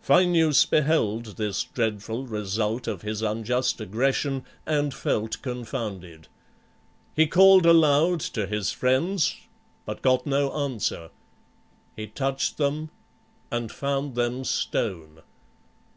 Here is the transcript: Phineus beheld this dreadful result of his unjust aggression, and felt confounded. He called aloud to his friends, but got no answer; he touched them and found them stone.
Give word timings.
Phineus 0.00 0.66
beheld 0.66 1.36
this 1.36 1.64
dreadful 1.64 2.24
result 2.24 2.86
of 2.86 3.02
his 3.02 3.22
unjust 3.22 3.80
aggression, 3.80 4.44
and 4.64 4.94
felt 4.94 5.42
confounded. 5.42 6.28
He 7.16 7.26
called 7.26 7.66
aloud 7.66 8.20
to 8.20 8.46
his 8.46 8.70
friends, 8.70 9.34
but 9.84 10.00
got 10.00 10.26
no 10.26 10.52
answer; 10.52 11.10
he 11.96 12.06
touched 12.06 12.56
them 12.56 12.90
and 13.50 13.72
found 13.72 14.14
them 14.14 14.44
stone. 14.44 15.22